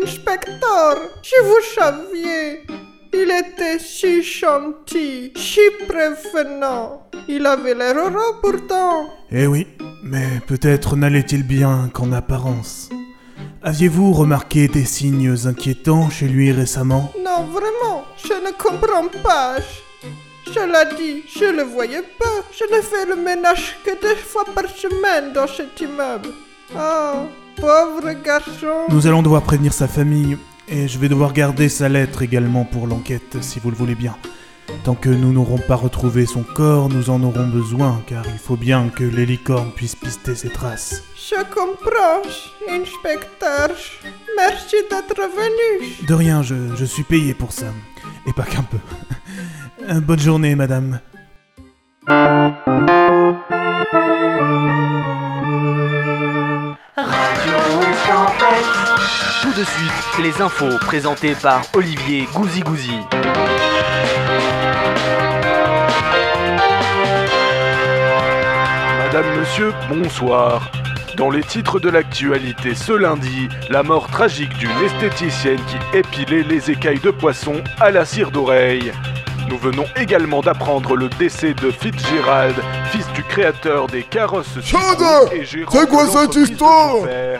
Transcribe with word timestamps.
inspecteur, 0.00 0.96
si 1.22 1.34
vous 1.44 1.60
saviez, 1.74 2.64
il 3.12 3.30
était 3.30 3.78
si 3.78 4.22
gentil, 4.22 5.32
si 5.36 5.60
prévenant. 5.86 7.08
Il 7.28 7.46
avait 7.46 7.74
l'air 7.74 7.96
heureux 7.96 8.40
pourtant. 8.40 9.06
Eh 9.30 9.46
oui, 9.46 9.66
mais 10.02 10.40
peut-être 10.46 10.96
n'allait-il 10.96 11.42
bien 11.42 11.90
qu'en 11.92 12.12
apparence. 12.12 12.88
Aviez-vous 13.62 14.12
remarqué 14.12 14.66
des 14.66 14.84
signes 14.84 15.36
inquiétants 15.46 16.10
chez 16.10 16.26
lui 16.26 16.50
récemment? 16.50 17.12
Non, 17.24 17.44
vraiment, 17.44 18.04
je 18.16 18.32
ne 18.32 18.50
comprends 18.52 19.08
pas. 19.22 19.56
Je 20.46 20.60
l'ai 20.60 20.96
dit, 20.96 21.22
je 21.38 21.44
le 21.44 21.62
voyais 21.62 22.02
pas. 22.18 22.42
Je 22.50 22.64
ne 22.74 22.82
fais 22.82 23.06
le 23.06 23.16
ménage 23.16 23.76
que 23.84 23.92
deux 24.00 24.16
fois 24.16 24.44
par 24.54 24.68
semaine 24.68 25.32
dans 25.32 25.46
cet 25.46 25.80
immeuble. 25.80 26.30
Oh, 26.74 27.28
pauvre 27.60 28.12
garçon. 28.24 28.86
Nous 28.88 29.06
allons 29.06 29.22
devoir 29.22 29.42
prévenir 29.42 29.72
sa 29.72 29.88
famille, 29.88 30.36
et 30.68 30.88
je 30.88 30.98
vais 30.98 31.08
devoir 31.08 31.32
garder 31.32 31.68
sa 31.68 31.88
lettre 31.88 32.22
également 32.22 32.64
pour 32.64 32.86
l'enquête, 32.86 33.38
si 33.40 33.58
vous 33.60 33.70
le 33.70 33.76
voulez 33.76 33.94
bien. 33.94 34.16
Tant 34.84 34.94
que 34.94 35.08
nous 35.08 35.32
n'aurons 35.32 35.58
pas 35.58 35.76
retrouvé 35.76 36.26
son 36.26 36.42
corps, 36.42 36.88
nous 36.88 37.10
en 37.10 37.22
aurons 37.22 37.46
besoin, 37.46 38.02
car 38.06 38.24
il 38.26 38.38
faut 38.38 38.56
bien 38.56 38.88
que 38.88 39.04
les 39.04 39.26
licornes 39.26 39.70
puissent 39.70 39.96
pister 39.96 40.34
ses 40.34 40.48
traces. 40.48 41.02
Je 41.14 41.36
comprends, 41.44 42.22
inspecteur. 42.68 43.70
Merci 44.36 44.76
d'être 44.90 45.16
venu. 45.16 46.06
De 46.06 46.14
rien, 46.14 46.42
je, 46.42 46.74
je 46.74 46.84
suis 46.84 47.04
payé 47.04 47.34
pour 47.34 47.52
ça. 47.52 47.66
Et 48.26 48.32
pas 48.32 48.44
qu'un 48.44 48.62
peu. 48.64 48.78
Bonne 50.00 50.20
journée, 50.20 50.54
madame. 50.54 51.00
Tout 59.40 59.52
de 59.52 59.64
suite, 59.64 60.22
les 60.22 60.42
infos 60.42 60.78
présentées 60.80 61.34
par 61.34 61.62
Olivier 61.72 62.28
Gouzi 62.34 62.60
Gouzi. 62.60 63.00
Madame, 68.98 69.38
monsieur, 69.38 69.72
bonsoir. 69.88 70.70
Dans 71.16 71.30
les 71.30 71.42
titres 71.42 71.80
de 71.80 71.88
l'actualité 71.88 72.74
ce 72.74 72.92
lundi, 72.92 73.48
la 73.70 73.82
mort 73.82 74.08
tragique 74.08 74.56
d'une 74.58 74.70
esthéticienne 74.84 75.60
qui 75.66 75.96
épilait 75.96 76.42
les 76.42 76.70
écailles 76.70 77.00
de 77.00 77.10
poisson 77.10 77.64
à 77.80 77.90
la 77.90 78.04
cire 78.04 78.30
d'oreille. 78.30 78.92
Nous 79.48 79.58
venons 79.58 79.84
également 80.00 80.40
d'apprendre 80.40 80.96
le 80.96 81.08
décès 81.08 81.54
de 81.54 81.70
Fitzgerald, 81.70 82.54
fils 82.90 83.06
du 83.12 83.22
créateur 83.22 83.86
des 83.86 84.02
carrosses 84.02 84.58
Chaude 84.64 85.04
C'est 85.70 85.88
quoi 85.88 86.06
cette 86.06 86.36
histoire? 86.36 86.96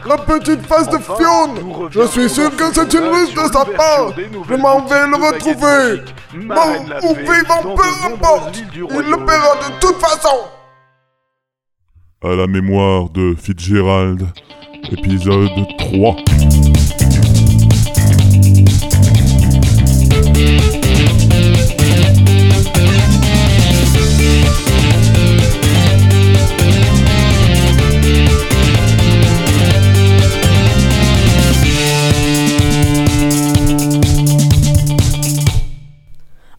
La 0.07 0.19
petite 0.19 0.65
face 0.67 0.89
de 0.89 0.99
Fionn 0.99 1.59
Je 1.91 2.07
suis 2.07 2.29
sûr 2.29 2.55
que 2.55 2.73
ce 2.73 2.83
c'est 2.83 2.99
une 2.99 3.05
ruse 3.05 3.33
de 3.33 3.53
sa 3.53 3.65
part. 3.65 4.13
Je 4.17 4.55
m'en 4.55 4.85
vais 4.85 5.07
le 5.07 5.17
retrouver. 5.17 6.03
La 6.49 7.05
ou 7.05 7.15
vivant, 7.15 7.77
peu 7.77 8.13
importe 8.13 8.63
Il 8.75 9.11
le 9.11 9.25
paiera 9.25 9.55
de 9.57 9.81
toute 9.81 9.97
façon. 9.97 10.49
À 12.25 12.35
la 12.35 12.47
mémoire 12.47 13.09
de 13.11 13.35
Fitzgerald, 13.35 14.27
épisode 14.91 15.51
3. 15.79 16.17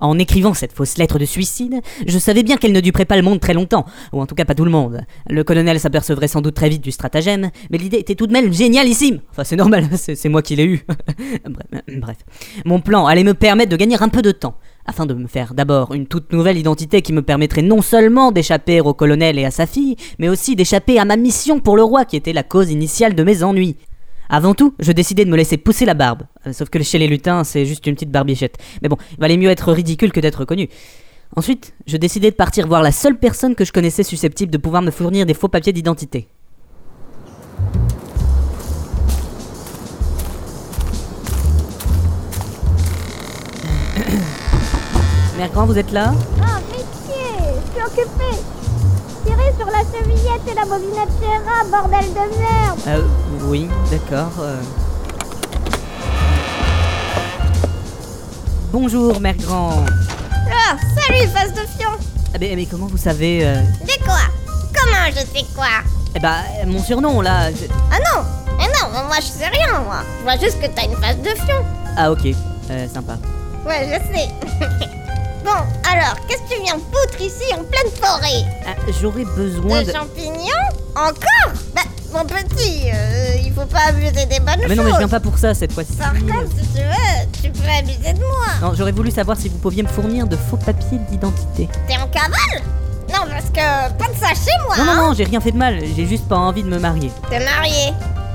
En 0.03 0.19
écrivant 0.19 0.53
cette 0.53 0.73
fausse 0.73 0.97
lettre 0.97 1.17
de 1.17 1.23
suicide, 1.23 1.79
je 2.05 2.19
savais 2.19 2.43
bien 2.43 2.57
qu'elle 2.57 2.73
ne 2.73 2.81
duperait 2.81 3.05
pas 3.05 3.15
le 3.15 3.21
monde 3.21 3.39
très 3.39 3.53
longtemps, 3.53 3.85
ou 4.11 4.19
en 4.19 4.25
tout 4.25 4.35
cas 4.35 4.43
pas 4.43 4.53
tout 4.53 4.65
le 4.65 4.69
monde. 4.69 4.99
Le 5.29 5.45
colonel 5.45 5.79
s'apercevrait 5.79 6.27
sans 6.27 6.41
doute 6.41 6.55
très 6.55 6.67
vite 6.67 6.83
du 6.83 6.91
stratagème, 6.91 7.51
mais 7.71 7.77
l'idée 7.77 7.99
était 7.99 8.15
tout 8.15 8.27
de 8.27 8.33
même 8.33 8.51
génialissime. 8.51 9.21
Enfin, 9.31 9.45
c'est 9.45 9.55
normal, 9.55 9.87
c'est 9.95 10.27
moi 10.27 10.41
qui 10.41 10.57
l'ai 10.57 10.65
eu. 10.65 10.85
bref. 12.01 12.17
Mon 12.65 12.81
plan 12.81 13.05
allait 13.05 13.23
me 13.23 13.33
permettre 13.33 13.71
de 13.71 13.77
gagner 13.77 13.95
un 14.01 14.09
peu 14.09 14.21
de 14.21 14.31
temps, 14.31 14.57
afin 14.85 15.05
de 15.05 15.13
me 15.13 15.27
faire 15.27 15.53
d'abord 15.53 15.93
une 15.93 16.05
toute 16.07 16.33
nouvelle 16.33 16.57
identité 16.57 17.01
qui 17.01 17.13
me 17.13 17.21
permettrait 17.21 17.61
non 17.61 17.81
seulement 17.81 18.33
d'échapper 18.33 18.81
au 18.81 18.93
colonel 18.93 19.39
et 19.39 19.45
à 19.45 19.51
sa 19.51 19.65
fille, 19.65 19.95
mais 20.19 20.27
aussi 20.27 20.57
d'échapper 20.57 20.99
à 20.99 21.05
ma 21.05 21.15
mission 21.15 21.61
pour 21.61 21.77
le 21.77 21.83
roi 21.83 22.03
qui 22.03 22.17
était 22.17 22.33
la 22.33 22.43
cause 22.43 22.71
initiale 22.71 23.15
de 23.15 23.23
mes 23.23 23.41
ennuis. 23.41 23.77
Avant 24.33 24.55
tout, 24.55 24.73
je 24.79 24.91
décidai 24.91 25.25
de 25.25 25.29
me 25.29 25.37
laisser 25.37 25.57
pousser 25.57 25.85
la 25.85 25.93
barbe. 25.93 26.23
Euh, 26.47 26.53
sauf 26.53 26.69
que 26.69 26.81
chez 26.81 26.97
les 26.97 27.07
lutins, 27.07 27.43
c'est 27.43 27.67
juste 27.67 27.85
une 27.85 27.93
petite 27.93 28.09
barbichette. 28.09 28.57
Mais 28.81 28.89
bon, 28.89 28.97
il 29.11 29.19
valait 29.19 29.37
mieux 29.37 29.51
être 29.51 29.71
ridicule 29.71 30.11
que 30.11 30.19
d'être 30.19 30.43
connu. 30.43 30.69
Ensuite, 31.35 31.75
je 31.85 31.97
décidai 31.97 32.31
de 32.31 32.35
partir 32.35 32.65
voir 32.65 32.81
la 32.81 32.91
seule 32.91 33.19
personne 33.19 33.53
que 33.53 33.63
je 33.63 33.71
connaissais 33.71 34.01
susceptible 34.01 34.51
de 34.51 34.57
pouvoir 34.57 34.81
me 34.81 34.89
fournir 34.89 35.27
des 35.27 35.35
faux 35.35 35.49
papiers 35.49 35.71
d'identité. 35.71 36.27
Mère 45.37 45.51
Grand, 45.51 45.67
vous 45.67 45.77
êtes 45.77 45.91
là? 45.91 46.11
Ah, 46.41 46.59
pitié, 46.71 47.37
je 47.37 47.71
suis 47.71 47.83
occupée. 47.85 48.62
Tirez 49.25 49.53
sur 49.57 49.67
la 49.67 49.79
chevillette 49.79 50.41
et 50.49 50.53
la 50.53 50.65
bobinette 50.65 51.09
Chéra, 51.19 51.63
bordel 51.71 52.05
de 52.09 52.39
merde. 52.39 52.79
Euh, 52.87 53.01
oui, 53.43 53.67
d'accord. 53.91 54.31
euh. 54.39 54.61
Bonjour, 58.71 59.19
Mère 59.21 59.35
Grand. 59.37 59.83
Ah, 60.51 60.75
salut, 60.99 61.27
face 61.27 61.53
de 61.53 61.61
fion. 61.77 61.91
Ah, 62.33 62.37
mais, 62.39 62.53
mais 62.55 62.65
comment 62.65 62.87
vous 62.87 62.97
savez 62.97 63.45
euh, 63.45 63.61
C'est 63.87 64.03
quoi? 64.03 64.17
Comment 64.73 65.07
je 65.11 65.19
sais 65.19 65.45
quoi? 65.55 65.67
Eh 66.15 66.19
bah, 66.19 66.37
mon 66.67 66.81
surnom, 66.83 67.21
là... 67.21 67.51
je- 67.51 67.67
Ah 67.91 67.97
non 68.13 68.23
Mais 68.57 68.65
non, 68.67 68.89
moi 69.07 69.17
je 69.17 69.27
sais 69.27 69.47
rien, 69.47 69.79
moi. 69.81 69.97
Je 70.19 70.23
vois 70.23 70.37
juste 70.37 70.59
que 70.61 70.67
t'as 70.67 70.85
une 70.85 70.95
face 70.97 71.17
de 71.17 71.29
fion. 71.29 71.63
Ah, 71.95 72.11
ok. 72.11 72.25
Euh, 72.71 72.87
sympa. 72.93 73.17
Ouais, 73.65 73.87
je 73.87 74.13
sais. 74.13 74.29
bon, 75.43 75.89
alors, 75.91 76.15
qu'est-ce 76.27 76.41
que 76.43 76.55
tu 76.57 76.61
viens 76.63 76.73
foutre 76.75 77.21
ici 77.21 77.43
en 77.53 77.63
pleine 77.63 77.91
forêt 78.01 78.45
Ah, 78.65 78.75
J'aurais 79.01 79.25
besoin 79.25 79.81
De 79.81 79.87
de... 79.87 79.91
champignons 79.91 80.67
Encore 80.95 81.53
Bah, 81.75 81.81
mon 82.13 82.25
petit, 82.25 82.89
euh, 82.93 83.35
il 83.43 83.51
faut 83.53 83.65
pas 83.65 83.85
abuser 83.89 84.11
des 84.25 84.39
bonnes 84.39 84.49
Ah, 84.49 84.53
choses. 84.61 84.69
mais 84.69 84.75
non, 84.75 84.83
mais 84.83 84.91
je 84.91 84.97
viens 84.97 85.07
pas 85.07 85.19
pour 85.19 85.37
ça 85.37 85.53
cette 85.53 85.73
fois-ci. 85.73 85.93
Par 85.93 86.13
contre, 86.13 86.49
si 86.59 86.67
tu 86.67 86.79
veux, 86.83 87.41
tu 87.41 87.49
peux 87.49 87.69
abuser 87.69 88.13
de 88.13 88.19
moi. 88.19 88.45
Non, 88.61 88.73
j'aurais 88.75 88.91
voulu 88.91 89.09
savoir 89.11 89.37
si 89.37 89.49
vous 89.49 89.57
pouviez 89.57 89.83
me 89.83 89.87
fournir 89.87 90.27
de 90.27 90.35
faux 90.37 90.57
papiers 90.57 90.99
d'identité. 91.09 91.67
T'es 91.87 91.97
en 91.97 92.07
cavale 92.07 92.61
Non, 93.09 93.27
parce 93.29 93.45
que 93.49 93.91
pas 93.97 94.07
de 94.11 94.17
ça 94.19 94.29
chez 94.29 94.55
moi, 94.65 94.77
Non, 94.77 94.85
non, 94.85 94.91
hein 94.91 95.07
non, 95.09 95.13
j'ai 95.13 95.23
rien 95.23 95.41
fait 95.41 95.51
de 95.51 95.57
mal, 95.57 95.79
j'ai 95.95 96.05
juste 96.05 96.27
pas 96.27 96.37
envie 96.37 96.63
de 96.63 96.69
me 96.69 96.77
marier. 96.79 97.11
T'es 97.29 97.39
marié 97.43 97.93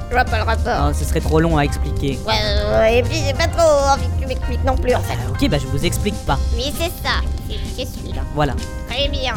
Je 0.08 0.14
vois 0.14 0.24
pas 0.24 0.38
le 0.38 0.44
rapport. 0.44 0.88
Oh, 0.88 0.92
ce 0.94 1.04
serait 1.04 1.20
trop 1.20 1.40
long 1.40 1.56
à 1.58 1.62
expliquer. 1.62 2.18
Ouais, 2.26 2.98
et 2.98 3.02
puis 3.02 3.18
j'ai 3.26 3.34
pas 3.34 3.46
trop 3.48 3.90
envie 3.92 4.06
que 4.06 4.22
tu 4.22 4.26
m'expliques 4.26 4.64
non 4.64 4.76
plus 4.76 4.94
en 4.94 5.02
fait. 5.02 5.18
Ah, 5.18 5.30
ok, 5.30 5.48
bah 5.50 5.58
je 5.58 5.66
vous 5.66 5.84
explique 5.84 6.16
pas. 6.26 6.38
Oui, 6.54 6.72
c'est 6.76 6.90
ça. 7.02 7.16
C'est 7.76 7.86
celui-là. 7.86 8.22
Voilà. 8.34 8.54
Très 8.88 9.08
bien. 9.08 9.34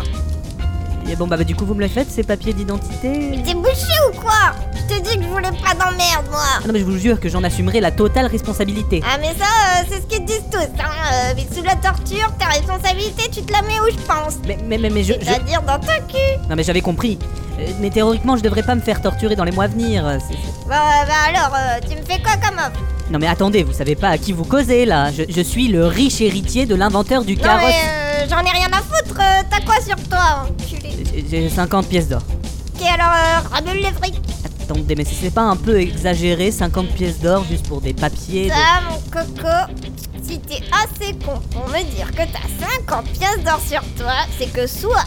Et 1.09 1.15
bon, 1.15 1.27
bah, 1.27 1.35
bah, 1.35 1.43
du 1.43 1.55
coup, 1.55 1.65
vous 1.65 1.73
me 1.73 1.81
les 1.81 1.89
faites, 1.89 2.09
ces 2.09 2.23
papiers 2.23 2.53
Mais 2.53 2.59
d'identité 2.59 3.41
t'es 3.43 3.53
bouché 3.53 3.93
quoi 4.21 4.53
Je 4.75 4.95
te 4.95 5.01
dis 5.01 5.15
que 5.17 5.23
je 5.23 5.27
voulais 5.27 5.49
pas 5.51 5.73
d'emmerde, 5.73 6.25
moi. 6.29 6.39
Ah 6.57 6.61
non, 6.67 6.73
mais 6.73 6.79
je 6.79 6.85
vous 6.85 6.97
jure 6.97 7.19
que 7.19 7.29
j'en 7.29 7.43
assumerai 7.43 7.79
la 7.81 7.91
totale 7.91 8.27
responsabilité. 8.27 9.01
Ah, 9.05 9.17
mais 9.19 9.29
ça, 9.37 9.45
euh, 9.45 9.83
c'est 9.89 10.01
ce 10.01 10.05
qu'ils 10.07 10.25
disent 10.25 10.43
tous. 10.51 10.57
Hein. 10.57 10.89
euh, 11.13 11.33
mais 11.35 11.47
sous 11.55 11.63
la 11.63 11.75
torture, 11.75 12.31
ta 12.39 12.45
responsabilité, 12.45 13.29
tu 13.31 13.41
te 13.43 13.51
la 13.51 13.61
mets 13.63 13.79
où 13.81 13.89
je 13.91 14.05
pense. 14.05 14.35
Mais, 14.47 14.57
mais, 14.65 14.77
mais, 14.77 14.89
mais 14.89 15.03
je... 15.03 15.13
je- 15.13 15.25
C'est-à-dire 15.25 15.61
dans 15.63 15.79
ton 15.79 15.87
cul. 16.07 16.39
Non, 16.49 16.55
mais 16.55 16.63
j'avais 16.63 16.81
compris. 16.81 17.17
Euh, 17.59 17.67
Mais 17.79 17.89
théoriquement, 17.89 18.37
je 18.37 18.41
devrais 18.43 18.63
pas 18.63 18.75
me 18.75 18.81
faire 18.81 19.01
torturer 19.01 19.35
dans 19.35 19.43
les 19.43 19.51
mois 19.51 19.65
à 19.65 19.67
venir. 19.67 20.05
euh, 20.07 20.17
c'est- 20.19 20.33
c'est- 20.33 20.65
Bon, 20.67 20.73
euh, 20.75 21.05
bah 21.07 21.13
alors, 21.27 21.53
euh, 21.55 21.79
tu 21.89 21.95
me 21.97 22.01
fais 22.03 22.21
quoi 22.21 22.33
comme 22.43 22.57
offre? 22.57 22.79
Non, 23.11 23.19
mais 23.19 23.27
attendez, 23.27 23.63
vous 23.63 23.73
savez 23.73 23.95
pas 23.95 24.07
à 24.09 24.17
qui 24.17 24.31
vous 24.31 24.45
causez, 24.45 24.85
là. 24.85 25.11
Je, 25.11 25.23
je 25.27 25.41
suis 25.41 25.67
le 25.67 25.85
riche 25.85 26.21
héritier 26.21 26.65
de 26.65 26.75
l'inventeur 26.75 27.23
du 27.25 27.35
Non, 27.35 27.43
carrosse... 27.43 27.69
mais 27.71 28.23
euh, 28.23 28.27
j'en 28.29 28.39
ai 28.39 28.51
rien 28.57 28.69
à 28.71 28.77
foutre. 28.77 29.19
euh, 29.19 29.41
T'as 29.49 29.59
quoi 29.65 29.75
sur 29.85 29.97
toi, 30.07 30.45
enculé? 30.49 30.91
J'ai- 31.13 31.25
J'ai 31.29 31.49
50 31.49 31.87
pièces 31.87 32.07
d'or. 32.07 32.21
Ok, 32.81 32.87
alors, 32.87 33.13
euh, 33.13 33.49
ramène 33.55 33.77
les 33.77 33.91
frics. 33.91 34.19
Attendez, 34.63 34.95
mais 34.95 35.05
c'est 35.05 35.31
pas 35.33 35.41
un 35.43 35.55
peu 35.57 35.79
exagéré, 35.79 36.51
50 36.51 36.87
pièces 36.89 37.19
d'or 37.19 37.43
juste 37.49 37.67
pour 37.67 37.81
des 37.81 37.93
papiers 37.93 38.47
de- 38.47 38.53
Ça, 38.53 38.81
mon 38.89 38.99
coco, 39.11 39.73
si 40.23 40.39
t'es 40.39 40.63
assez 40.71 41.13
con 41.19 41.39
pour 41.51 41.67
me 41.67 41.83
dire 41.95 42.09
que 42.11 42.23
t'as 42.23 42.65
50 42.87 43.05
pièces 43.09 43.43
d'or 43.43 43.59
sur 43.67 43.81
toi, 43.97 44.13
c'est 44.39 44.51
que 44.51 44.65
soit 44.65 45.03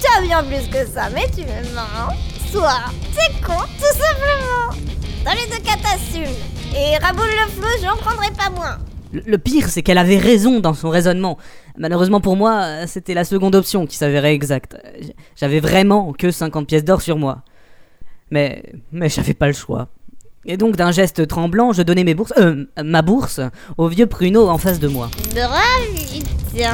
tu 0.00 0.06
as 0.18 0.20
bien 0.22 0.42
plus 0.42 0.68
que 0.68 0.84
ça, 0.86 1.08
mais 1.14 1.26
tu 1.34 1.42
me 1.42 1.74
mens, 1.74 2.12
soit 2.52 2.82
t'es 3.14 3.32
con, 3.44 3.54
tout 3.78 3.98
simplement. 3.98 4.82
Dans 5.24 5.32
les 5.32 5.46
deux 5.46 5.62
cas, 5.62 5.76
t'assumes. 5.82 6.34
Et 6.76 6.96
raboule 6.98 7.24
le 7.28 7.50
flou, 7.52 7.68
j'en 7.82 7.96
prendrai 7.96 8.30
pas 8.36 8.50
moins. 8.50 8.78
Le, 9.26 9.38
pire, 9.38 9.68
c'est 9.68 9.82
qu'elle 9.82 9.98
avait 9.98 10.18
raison 10.18 10.60
dans 10.60 10.74
son 10.74 10.90
raisonnement. 10.90 11.38
Malheureusement 11.78 12.20
pour 12.20 12.36
moi, 12.36 12.62
euh, 12.62 12.84
c'était 12.86 13.14
la 13.14 13.24
seconde 13.24 13.54
option 13.54 13.86
qui 13.86 13.96
s'avérait 13.96 14.34
exacte. 14.34 14.76
Euh, 14.84 15.02
J'avais 15.36 15.60
vraiment 15.60 16.12
que 16.12 16.30
50 16.30 16.66
pièces 16.66 16.84
d'or 16.84 17.00
sur 17.00 17.16
moi. 17.16 17.42
Mais, 18.30 18.62
mais 18.92 19.08
j'avais 19.08 19.34
pas 19.34 19.46
le 19.46 19.52
choix. 19.52 19.88
Et 20.46 20.56
donc, 20.56 20.76
d'un 20.76 20.92
geste 20.92 21.26
tremblant, 21.26 21.72
je 21.72 21.82
donnais 21.82 22.04
mes 22.04 22.14
bourses, 22.14 22.34
euh, 22.38 22.66
ma 22.82 23.00
bourse 23.00 23.40
au 23.78 23.88
vieux 23.88 24.06
pruneau 24.06 24.48
en 24.48 24.58
face 24.58 24.78
de 24.78 24.88
moi. 24.88 25.08
Bravissime. 25.32 26.70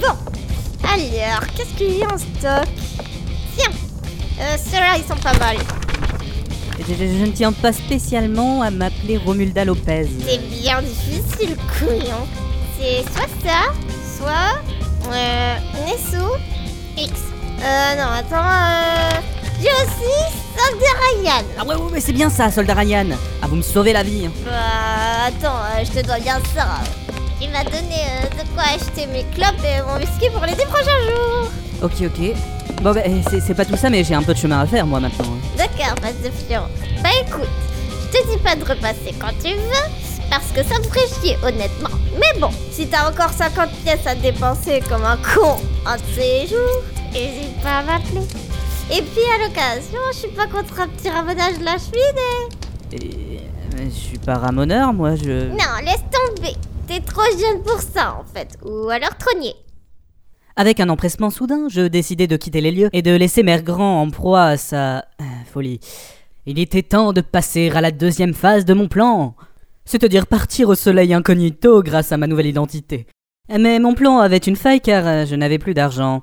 Bon, 0.00 0.34
alors, 0.82 1.46
qu'est-ce 1.56 1.74
qu'il 1.76 1.98
y 1.98 2.02
a 2.04 2.12
en 2.12 2.18
stock? 2.18 2.68
Tiens, 3.56 3.70
euh, 4.40 4.56
ceux-là, 4.58 4.96
ils 4.98 5.04
sont 5.04 5.20
pas 5.20 5.36
mal. 5.38 5.56
Je, 6.80 6.92
je- 6.94 7.18
je 7.18 7.24
ne 7.24 7.30
tiens 7.32 7.52
pas 7.52 7.72
spécialement 7.72 8.62
à 8.62 8.70
m'appeler 8.70 9.16
Romulda 9.16 9.64
Lopez. 9.64 10.08
C'est 10.26 10.38
bien 10.50 10.82
difficile, 10.82 11.56
couillon. 11.78 12.26
C'est 12.78 13.02
soit 13.12 13.28
ça, 13.44 13.72
soit 14.18 15.12
euh, 15.12 15.54
Nesso 15.86 16.24
X. 16.98 17.12
Euh, 17.62 17.94
non, 17.96 18.10
attends, 18.18 18.44
euh, 18.44 19.20
j'ai 19.60 19.68
aussi 19.68 20.12
Soldat 20.56 20.94
Ryan. 21.22 21.44
Ah 21.58 21.64
ouais, 21.64 21.74
ouais, 21.76 21.92
ouais, 21.92 22.00
c'est 22.00 22.12
bien 22.12 22.28
ça, 22.28 22.50
soldat 22.50 22.74
Ryan. 22.74 23.06
Ah, 23.42 23.46
vous 23.48 23.56
me 23.56 23.62
sauvez 23.62 23.92
la 23.92 24.02
vie. 24.02 24.28
Bah, 24.44 25.28
attends, 25.28 25.56
euh, 25.78 25.84
je 25.84 26.00
te 26.00 26.06
dois 26.06 26.18
bien 26.18 26.38
ça. 26.54 26.66
Il 27.40 27.50
m'a 27.50 27.64
donné 27.64 27.78
euh, 28.22 28.42
de 28.42 28.48
quoi 28.54 28.64
acheter 28.74 29.06
mes 29.06 29.24
clopes 29.34 29.64
et 29.64 29.80
mon 29.82 29.96
whisky 29.98 30.28
pour 30.32 30.44
les 30.44 30.52
dix 30.54 30.66
prochains 30.66 31.00
jours. 31.08 31.50
Ok, 31.82 31.92
ok. 32.02 32.82
Bon, 32.82 32.92
bah, 32.92 33.00
c'est 33.30 33.40
c'est 33.40 33.54
pas 33.54 33.64
tout 33.64 33.76
ça, 33.76 33.88
mais 33.90 34.04
j'ai 34.04 34.14
un 34.14 34.22
peu 34.22 34.34
de 34.34 34.38
chemin 34.38 34.60
à 34.60 34.66
faire, 34.66 34.86
moi, 34.86 35.00
maintenant. 35.00 35.33
Pas 35.76 36.12
de 36.12 36.30
fiance. 36.30 36.70
Bah 37.02 37.08
écoute, 37.20 37.48
je 38.12 38.18
te 38.18 38.30
dis 38.30 38.38
pas 38.38 38.54
de 38.54 38.64
repasser 38.64 39.12
quand 39.18 39.32
tu 39.42 39.54
veux, 39.54 39.90
parce 40.30 40.52
que 40.52 40.62
ça 40.62 40.78
me 40.78 40.84
ferait 40.84 41.06
chier, 41.20 41.36
honnêtement. 41.42 41.90
Mais 42.12 42.40
bon, 42.40 42.50
si 42.70 42.86
t'as 42.86 43.10
encore 43.10 43.30
50 43.30 43.70
pièces 43.82 44.06
à 44.06 44.14
dépenser 44.14 44.80
comme 44.88 45.04
un 45.04 45.16
con 45.16 45.56
un 45.84 45.96
de 45.96 46.02
ces 46.14 46.46
jours, 46.46 46.82
hésite 47.12 47.60
pas 47.60 47.78
à 47.78 47.82
m'appeler. 47.82 48.20
Et 48.92 49.02
puis 49.02 49.22
à 49.34 49.46
l'occasion, 49.46 49.98
je 50.12 50.18
suis 50.18 50.28
pas 50.28 50.46
contre 50.46 50.80
un 50.80 50.88
petit 50.88 51.10
ramonage 51.10 51.58
de 51.58 51.64
la 51.64 51.76
cheville. 51.76 52.92
Et, 52.92 53.40
euh, 53.74 53.84
je 53.86 53.90
suis 53.90 54.18
pas 54.18 54.34
ramoneur, 54.34 54.92
moi, 54.92 55.16
je... 55.16 55.48
Non, 55.48 55.84
laisse 55.84 56.04
tomber. 56.12 56.54
T'es 56.86 57.00
trop 57.00 57.22
jeune 57.32 57.62
pour 57.62 57.80
ça 57.80 58.16
en 58.20 58.24
fait, 58.32 58.56
ou 58.64 58.90
alors 58.90 59.16
trogné. 59.18 59.54
Avec 60.56 60.78
un 60.78 60.88
empressement 60.88 61.30
soudain, 61.30 61.66
je 61.68 61.80
décidai 61.80 62.28
de 62.28 62.36
quitter 62.36 62.60
les 62.60 62.70
lieux 62.70 62.88
et 62.92 63.02
de 63.02 63.10
laisser 63.10 63.42
Mère 63.42 63.62
Grand 63.64 64.02
en 64.02 64.10
proie 64.10 64.44
à 64.44 64.56
sa 64.56 65.04
Il 65.62 66.58
était 66.58 66.82
temps 66.82 67.12
de 67.12 67.20
passer 67.20 67.70
à 67.70 67.80
la 67.80 67.90
deuxième 67.90 68.34
phase 68.34 68.64
de 68.64 68.74
mon 68.74 68.88
plan, 68.88 69.34
c'est-à-dire 69.84 70.26
partir 70.26 70.68
au 70.68 70.74
soleil 70.74 71.14
incognito 71.14 71.82
grâce 71.82 72.12
à 72.12 72.16
ma 72.16 72.26
nouvelle 72.26 72.46
identité. 72.46 73.06
Mais 73.48 73.78
mon 73.78 73.94
plan 73.94 74.18
avait 74.18 74.38
une 74.38 74.56
faille 74.56 74.80
car 74.80 75.06
euh, 75.06 75.26
je 75.26 75.34
n'avais 75.36 75.58
plus 75.58 75.74
d'argent. 75.74 76.22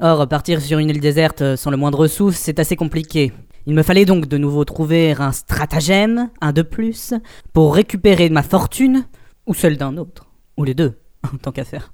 Or, 0.00 0.26
partir 0.26 0.60
sur 0.60 0.78
une 0.78 0.88
île 0.88 1.00
déserte 1.00 1.42
euh, 1.42 1.56
sans 1.56 1.70
le 1.70 1.76
moindre 1.76 2.06
sou, 2.06 2.32
c'est 2.32 2.58
assez 2.58 2.76
compliqué. 2.76 3.32
Il 3.66 3.74
me 3.74 3.82
fallait 3.82 4.06
donc 4.06 4.26
de 4.26 4.38
nouveau 4.38 4.64
trouver 4.64 5.12
un 5.12 5.32
stratagème, 5.32 6.30
un 6.40 6.52
de 6.52 6.62
plus, 6.62 7.14
pour 7.52 7.74
récupérer 7.74 8.28
ma 8.28 8.42
fortune, 8.42 9.04
ou 9.46 9.54
celle 9.54 9.76
d'un 9.76 9.96
autre, 9.96 10.26
ou 10.56 10.64
les 10.64 10.74
deux, 10.74 10.98
tant 11.42 11.52
qu'à 11.52 11.64
faire. 11.64 11.92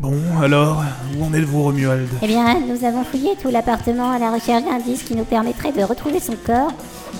Bon, 0.00 0.14
alors, 0.40 0.84
où 1.18 1.24
en 1.24 1.34
êtes-vous, 1.34 1.62
Romuald? 1.64 2.08
Eh 2.22 2.26
bien, 2.28 2.60
nous 2.60 2.84
avons 2.84 3.02
fouillé 3.02 3.30
tout 3.42 3.48
l'appartement 3.50 4.12
à 4.12 4.18
la 4.20 4.30
recherche 4.32 4.62
d'indices 4.64 5.02
qui 5.02 5.16
nous 5.16 5.24
permettraient 5.24 5.72
de 5.72 5.82
retrouver 5.82 6.20
son 6.20 6.34
corps. 6.46 6.70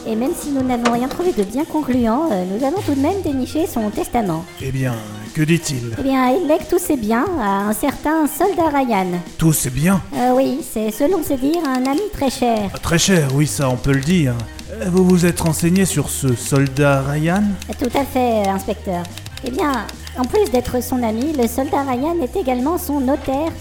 Et 0.06 0.14
même 0.14 0.30
si 0.38 0.50
nous 0.50 0.62
n'avons 0.62 0.92
rien 0.92 1.08
trouvé 1.08 1.32
de 1.32 1.42
bien 1.42 1.64
concluant, 1.64 2.28
euh, 2.30 2.44
nous 2.44 2.64
avons 2.64 2.80
tout 2.80 2.94
de 2.94 3.00
même 3.00 3.20
déniché 3.24 3.66
son 3.66 3.90
testament. 3.90 4.44
Eh 4.62 4.70
bien, 4.70 4.94
que 5.34 5.42
dit-il? 5.42 5.90
Eh 5.98 6.02
bien, 6.02 6.30
il 6.30 6.46
lègue 6.46 6.68
tous 6.70 6.78
ses 6.78 6.96
biens 6.96 7.26
à 7.40 7.68
un 7.68 7.72
certain 7.72 8.26
soldat 8.28 8.68
Ryan. 8.72 9.06
Tout 9.38 9.52
c'est 9.52 9.74
bien. 9.74 10.00
Euh, 10.16 10.30
oui, 10.36 10.60
c'est 10.72 10.92
selon 10.92 11.20
ses 11.24 11.36
dires 11.36 11.64
un 11.66 11.84
ami 11.84 12.00
très 12.12 12.30
cher. 12.30 12.70
Ah, 12.72 12.78
Très 12.78 12.98
cher, 12.98 13.28
oui, 13.34 13.48
ça, 13.48 13.68
on 13.68 13.76
peut 13.76 13.92
le 13.92 14.00
dire. 14.02 14.34
Euh, 14.80 14.84
Vous 14.88 15.04
vous 15.04 15.26
êtes 15.26 15.40
renseigné 15.40 15.84
sur 15.84 16.08
ce 16.10 16.34
soldat 16.36 17.02
Ryan? 17.02 17.42
Tout 17.78 17.90
à 17.98 18.04
fait, 18.04 18.46
euh, 18.46 18.50
inspecteur. 18.50 19.02
Eh 19.44 19.50
bien, 19.50 19.72
en 20.18 20.24
plus 20.24 20.50
d'être 20.50 20.82
son 20.82 21.02
ami, 21.02 21.32
le 21.32 21.46
soldat 21.46 21.82
Ryan 21.82 22.16
est 22.22 22.36
également 22.36 22.76
son 22.78 23.00
notaire. 23.00 23.52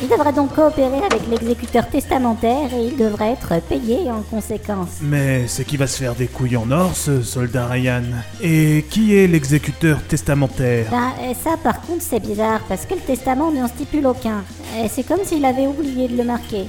Il 0.00 0.08
devra 0.08 0.30
donc 0.30 0.54
coopérer 0.54 0.98
avec 0.98 1.28
l'exécuteur 1.28 1.88
testamentaire 1.88 2.72
et 2.72 2.86
il 2.86 2.96
devrait 2.96 3.32
être 3.32 3.60
payé 3.68 4.10
en 4.12 4.22
conséquence. 4.22 4.98
Mais 5.02 5.48
c'est 5.48 5.64
qui 5.64 5.76
va 5.76 5.88
se 5.88 5.98
faire 5.98 6.14
des 6.14 6.28
couilles 6.28 6.56
en 6.56 6.70
or, 6.70 6.94
ce 6.94 7.20
soldat 7.20 7.66
Ryan? 7.66 8.04
Et 8.40 8.84
qui 8.88 9.16
est 9.16 9.26
l'exécuteur 9.26 10.00
testamentaire? 10.04 10.86
Ben, 10.92 11.10
euh, 11.22 11.34
ça 11.42 11.56
par 11.62 11.80
contre 11.80 12.02
c'est 12.08 12.20
bizarre 12.20 12.60
parce 12.68 12.86
que 12.86 12.94
le 12.94 13.00
testament 13.00 13.50
n'en 13.50 13.66
stipule 13.66 14.06
aucun. 14.06 14.44
Euh, 14.76 14.86
C'est 14.88 15.02
comme 15.02 15.24
s'il 15.24 15.44
avait 15.44 15.66
oublié 15.66 16.06
de 16.06 16.16
le 16.16 16.24
marquer. 16.24 16.66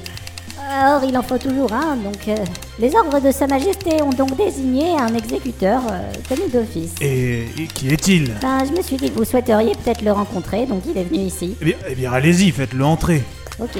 Or, 0.71 1.03
il 1.03 1.17
en 1.17 1.23
faut 1.23 1.37
toujours 1.39 1.73
un, 1.73 1.95
donc 1.95 2.27
euh, 2.27 2.35
les 2.77 2.93
ordres 2.95 3.19
de 3.19 3.31
Sa 3.31 3.47
Majesté 3.47 4.03
ont 4.03 4.11
donc 4.11 4.37
désigné 4.37 4.91
un 4.99 5.15
exécuteur 5.15 5.81
euh, 5.91 6.11
commis 6.27 6.47
d'office. 6.47 6.93
et, 7.01 7.45
et 7.57 7.67
qui 7.67 7.89
est-il? 7.89 8.35
Ben, 8.39 8.59
je 8.65 8.71
me 8.77 8.81
suis 8.83 8.97
dit 8.97 9.09
que 9.09 9.17
vous 9.17 9.25
souhaiteriez 9.25 9.73
peut-être 9.83 10.03
le 10.03 10.11
rencontrer, 10.11 10.67
donc 10.67 10.83
il 10.85 10.95
est 10.95 11.05
venu 11.05 11.19
ici. 11.21 11.57
Eh 11.59 11.65
bien, 11.65 11.75
eh 11.87 11.95
bien 11.95 12.11
allez-y, 12.13 12.51
faites-le 12.51 12.85
entrer. 12.85 13.23
Ok. 13.59 13.79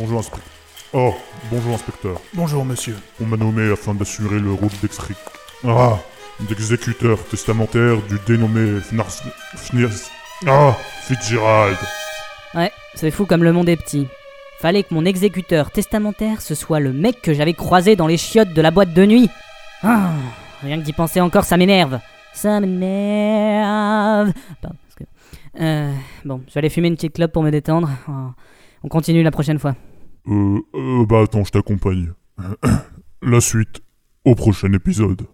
Bonjour, 0.00 0.18
inspecteur. 0.18 0.50
Oh, 0.94 1.14
bonjour, 1.52 1.74
inspecteur. 1.74 2.20
Bonjour, 2.34 2.64
monsieur. 2.64 2.96
On 3.22 3.26
m'a 3.26 3.36
nommé 3.36 3.70
afin 3.72 3.94
d'assurer 3.94 4.40
le 4.40 4.52
rôle 4.52 4.70
d'extri... 4.82 5.14
Ah 5.66 5.96
D'exécuteur 6.40 7.18
testamentaire 7.30 7.98
du 8.08 8.18
dénommé 8.26 8.80
Fnars... 8.80 9.22
Fnias... 9.56 10.10
Ah 10.46 10.76
Fitzgerald 11.02 11.76
Ouais, 12.54 12.72
c'est 12.96 13.12
fou 13.12 13.24
comme 13.24 13.44
le 13.44 13.52
monde 13.52 13.68
est 13.68 13.76
petit. 13.76 14.08
Fallait 14.64 14.82
que 14.82 14.94
mon 14.94 15.04
exécuteur 15.04 15.70
testamentaire 15.70 16.40
ce 16.40 16.54
soit 16.54 16.80
le 16.80 16.94
mec 16.94 17.20
que 17.20 17.34
j'avais 17.34 17.52
croisé 17.52 17.96
dans 17.96 18.06
les 18.06 18.16
chiottes 18.16 18.54
de 18.54 18.62
la 18.62 18.70
boîte 18.70 18.94
de 18.94 19.04
nuit. 19.04 19.28
Ah, 19.82 20.12
rien 20.62 20.78
que 20.78 20.84
d'y 20.86 20.94
penser 20.94 21.20
encore, 21.20 21.44
ça 21.44 21.58
m'énerve. 21.58 22.00
Ça 22.32 22.60
m'énerve. 22.60 24.32
Que- 24.96 25.04
Euh, 25.60 25.92
bon, 26.24 26.40
je 26.48 26.54
vais 26.54 26.60
aller 26.60 26.70
fumer 26.70 26.88
une 26.88 26.94
petite 26.94 27.12
clope 27.12 27.30
pour 27.30 27.42
me 27.42 27.50
détendre. 27.50 27.90
On 28.82 28.88
continue 28.88 29.22
la 29.22 29.30
prochaine 29.30 29.58
fois. 29.58 29.76
Euh... 30.28 30.58
euh 30.74 31.04
bah 31.04 31.20
attends, 31.24 31.44
je 31.44 31.50
t'accompagne. 31.50 32.14
La 33.22 33.42
suite, 33.42 33.82
au 34.24 34.34
prochain 34.34 34.72
épisode. 34.72 35.26